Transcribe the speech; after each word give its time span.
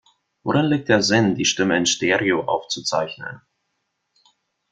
Worin 0.41 0.65
liegt 0.65 0.89
der 0.89 1.03
Sinn, 1.03 1.35
die 1.35 1.45
Stimme 1.45 1.77
in 1.77 1.85
Stereo 1.85 2.41
aufzuzeichnen? 2.45 3.41